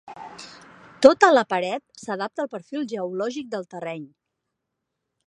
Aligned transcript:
Tota 1.05 1.29
la 1.35 1.43
paret 1.53 2.01
s'adapta 2.05 2.45
al 2.45 2.51
perfil 2.55 2.87
geològic 2.95 3.53
del 3.55 3.69
terreny. 3.75 4.09